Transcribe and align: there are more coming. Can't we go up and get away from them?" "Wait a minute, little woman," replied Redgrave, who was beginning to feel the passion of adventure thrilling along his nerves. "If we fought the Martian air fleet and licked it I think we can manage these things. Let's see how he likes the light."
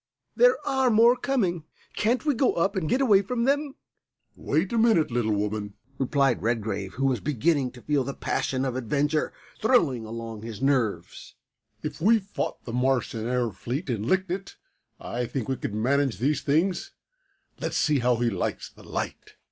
there 0.35 0.57
are 0.65 0.89
more 0.89 1.15
coming. 1.15 1.63
Can't 1.95 2.25
we 2.25 2.33
go 2.33 2.53
up 2.55 2.75
and 2.75 2.89
get 2.89 3.01
away 3.01 3.21
from 3.21 3.43
them?" 3.43 3.75
"Wait 4.35 4.73
a 4.73 4.77
minute, 4.79 5.11
little 5.11 5.31
woman," 5.35 5.75
replied 5.99 6.41
Redgrave, 6.41 6.95
who 6.95 7.05
was 7.05 7.19
beginning 7.19 7.69
to 7.73 7.83
feel 7.83 8.03
the 8.03 8.15
passion 8.15 8.65
of 8.65 8.75
adventure 8.75 9.31
thrilling 9.61 10.03
along 10.03 10.41
his 10.41 10.59
nerves. 10.59 11.35
"If 11.83 12.01
we 12.01 12.17
fought 12.17 12.65
the 12.65 12.73
Martian 12.73 13.27
air 13.27 13.51
fleet 13.51 13.91
and 13.91 14.07
licked 14.07 14.31
it 14.31 14.55
I 14.99 15.27
think 15.27 15.47
we 15.47 15.55
can 15.57 15.79
manage 15.79 16.17
these 16.17 16.41
things. 16.41 16.93
Let's 17.59 17.77
see 17.77 17.99
how 17.99 18.15
he 18.15 18.31
likes 18.31 18.71
the 18.71 18.81
light." 18.81 19.35